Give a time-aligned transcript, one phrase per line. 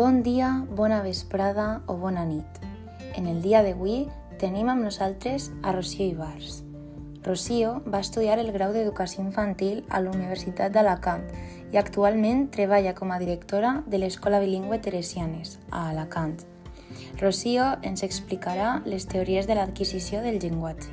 [0.00, 2.46] Bon dia, bona vesprada o bona nit.
[3.20, 4.06] En el dia d'avui
[4.40, 6.62] tenim amb nosaltres a Rocío Ibars.
[7.20, 11.26] Rocío va estudiar el grau d'Educació Infantil a la Universitat d'Alacant
[11.74, 16.38] i actualment treballa com a directora de l'Escola Bilingüe Teresianes, a Alacant.
[17.20, 20.88] Rocío ens explicarà les teories de l'adquisició del llenguatge.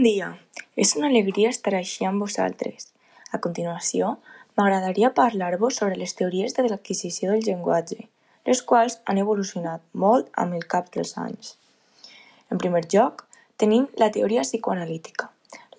[0.00, 0.28] Bon dia!
[0.80, 2.86] És una alegria estar així amb vosaltres.
[3.36, 4.14] A continuació,
[4.56, 8.06] m'agradaria parlar-vos sobre les teories de l'adquisició del llenguatge,
[8.48, 11.50] les quals han evolucionat molt amb el cap dels anys.
[12.48, 13.26] En primer lloc,
[13.60, 15.28] tenim la teoria psicoanalítica,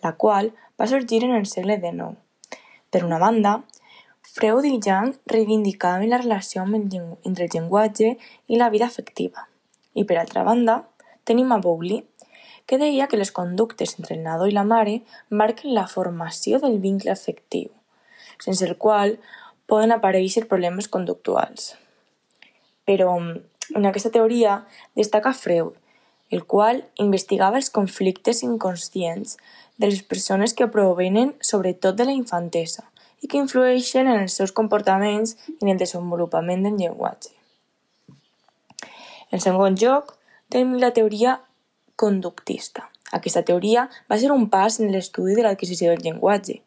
[0.06, 2.14] la qual va sorgir en el segle XIX.
[2.94, 3.56] Per una banda,
[4.36, 8.14] Freud i Jung reivindicaven la relació entre el llenguatge
[8.46, 9.50] i la vida afectiva.
[9.98, 10.84] I per altra banda,
[11.26, 12.04] tenim a Bowley,
[12.72, 16.78] que deia que les conductes entre el nadó i la mare marquen la formació del
[16.80, 17.68] vincle afectiu,
[18.40, 19.18] sense el qual
[19.68, 21.74] poden aparèixer problemes conductuals.
[22.88, 24.62] Però en aquesta teoria
[24.96, 25.76] destaca Freud,
[26.32, 29.36] el qual investigava els conflictes inconscients
[29.76, 32.88] de les persones que provenen sobretot de la infantesa
[33.20, 37.36] i que influeixen en els seus comportaments i en el desenvolupament del llenguatge.
[39.28, 40.16] En segon lloc,
[40.48, 41.42] tenim la teoria
[42.02, 42.88] conductista.
[43.18, 46.58] Aquesta teoria va ser un pas en l'estudi de l'adquisició del llenguatge.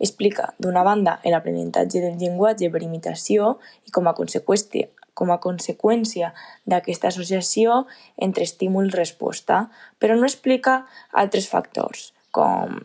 [0.00, 4.88] Explica, d'una banda, l'aprenentatge del llenguatge per imitació i com a conseqüència
[5.20, 6.30] com a conseqüència
[6.70, 7.82] d'aquesta associació
[8.16, 9.66] entre estímul i resposta,
[10.00, 10.78] però no explica
[11.22, 12.78] altres factors, com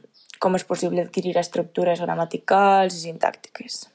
[0.45, 3.85] com és possible adquirir estructures gramaticals i sintàctiques.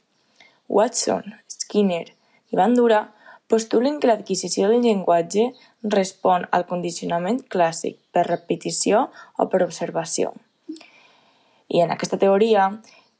[0.72, 2.06] Watson, Skinner
[2.50, 3.04] i Bandura
[3.50, 5.50] postulen que l'adquisició del llenguatge
[5.96, 10.32] respon al condicionament clàssic per repetició o per observació.
[11.70, 12.68] I en aquesta teoria,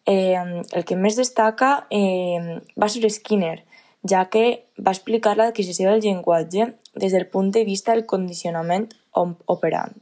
[0.07, 3.61] eh, el que més destaca eh, va ser Skinner,
[4.09, 9.95] ja que va explicar l'adquisició del llenguatge des del punt de vista del condicionament operant.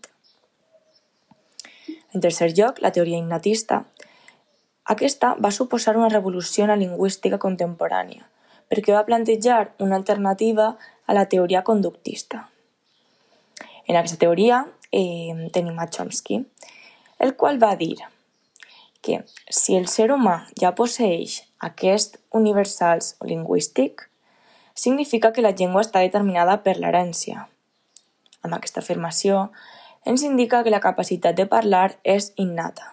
[2.15, 3.85] En tercer lloc, la teoria innatista.
[4.89, 8.25] Aquesta va suposar una revolució en la lingüística contemporània,
[8.69, 12.49] perquè va plantejar una alternativa a la teoria conductista.
[13.89, 16.43] En aquesta teoria eh, tenim a Chomsky,
[17.19, 17.97] el qual va dir
[19.01, 24.09] que si el ser humà ja posseix aquest universals lingüístic,
[24.75, 27.49] significa que la llengua està determinada per l'herència.
[28.45, 29.49] Amb aquesta afirmació
[30.05, 32.93] ens indica que la capacitat de parlar és innata.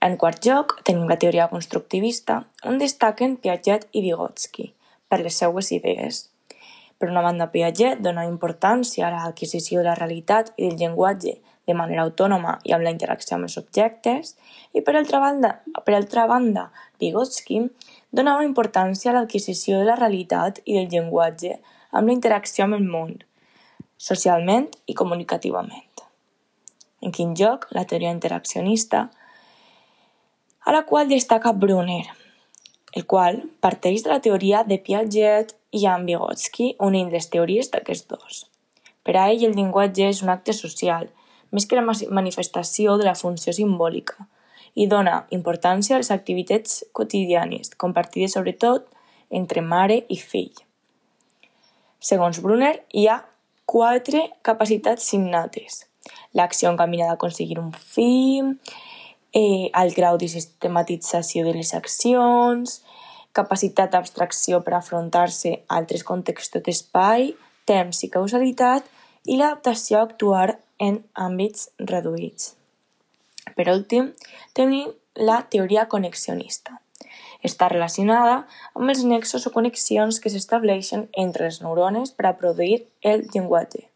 [0.00, 4.68] En quart lloc, tenim la teoria constructivista, on destaquen Piaget i Vygotsky
[5.10, 6.28] per les seues idees.
[6.98, 11.34] Per una banda, Piaget dona importància a l'adquisició de la realitat i del llenguatge
[11.68, 14.36] de manera autònoma i amb la interacció amb els objectes,
[14.72, 15.52] i per altra banda,
[15.84, 16.68] per altra banda
[17.02, 17.64] Vygotsky
[18.14, 21.58] donava importància a l'adquisició de la realitat i del llenguatge
[21.90, 23.18] amb la interacció amb el món,
[23.98, 26.06] socialment i comunicativament.
[27.02, 29.08] En quin lloc, la teoria interaccionista
[30.64, 32.06] a la qual destaca Brunner,
[32.92, 38.08] el qual parteix de la teoria de Piaget i Jan Vygotsky unint les teories d'aquests
[38.10, 38.44] dos.
[39.04, 41.08] Per a ell, el llenguatge és un acte social,
[41.50, 44.26] més que la manifestació de la funció simbòlica,
[44.74, 48.86] i dona importància a les activitats quotidianes, compartides sobretot
[49.30, 50.52] entre mare i fill.
[51.98, 53.18] Segons Brunner, hi ha
[53.66, 55.82] quatre capacitats innates.
[56.38, 58.44] L'acció encaminada a aconseguir un fi,
[59.38, 62.80] eh, el grau de sistematització de les accions,
[63.36, 67.34] capacitat d'abstracció per afrontar-se a altres contextos d'espai,
[67.68, 68.88] temps i causalitat
[69.28, 72.54] i l'adaptació a actuar en àmbits reduïts.
[73.54, 74.10] Per últim,
[74.58, 76.80] tenim la teoria connexionista.
[77.46, 78.40] Està relacionada
[78.74, 83.86] amb els nexos o connexions que s'estableixen entre les neurones per a produir el llenguatge.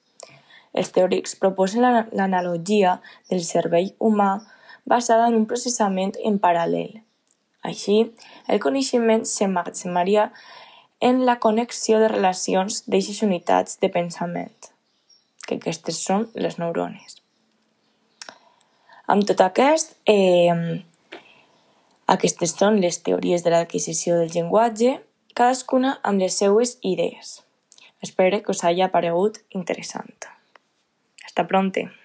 [0.73, 1.85] Els teòrics proposen
[2.15, 3.01] l'analogia
[3.31, 4.33] del cervell humà
[4.85, 7.01] basada en un processament en paral·lel.
[7.63, 8.13] Així,
[8.49, 10.31] el coneixement s'emmagatzemaria
[11.01, 14.71] en la connexió de relacions d'eixes unitats de pensament,
[15.47, 17.19] que aquestes són les neurones.
[19.07, 20.83] Amb tot aquest, eh,
[22.07, 25.01] aquestes són les teories de l'adquisició del llenguatge,
[25.35, 27.43] cadascuna amb les seues idees.
[28.03, 30.31] Espero que us hagi paregut interessant.
[31.25, 32.02] Hasta pronto.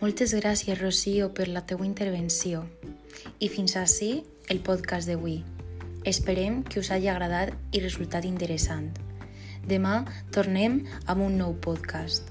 [0.00, 2.62] Moltes gràcies, Rocío, per la teua intervenció.
[3.36, 5.42] I fins així el podcast d'avui.
[6.08, 8.86] Esperem que us hagi agradat i resultat interessant.
[9.68, 9.98] Demà
[10.32, 12.30] tornem amb un nou podcast.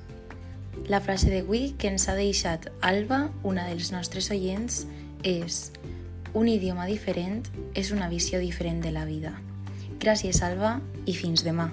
[0.89, 4.87] La frase d'avui que ens ha deixat Alba, una dels nostres oients,
[5.21, 5.69] és
[6.33, 7.43] un idioma diferent
[7.77, 9.35] és una visió diferent de la vida.
[10.01, 11.69] Gràcies, Alba, i fins demà.